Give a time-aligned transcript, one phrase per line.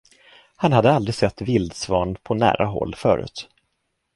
[0.55, 3.49] Han hade aldrig sett vildsvan på nära håll förut.